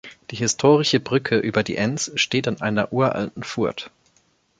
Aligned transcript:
Die 0.31 0.35
historische 0.35 0.99
Brücke 0.99 1.37
über 1.37 1.61
die 1.61 1.75
Enz 1.77 2.11
steht 2.15 2.47
an 2.47 2.59
einer 2.59 2.91
uralten 2.91 3.43
Furt. 3.43 3.91